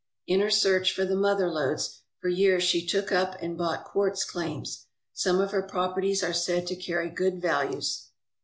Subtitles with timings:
[0.25, 4.23] In her search for the mother lodes, for years she took up and bought quartz
[4.23, 4.87] claims.
[5.13, 8.07] Some of her properties are said to carry good values.